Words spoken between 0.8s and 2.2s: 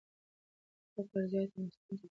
که فقر زیات وي نو ستونزې ډېریږي.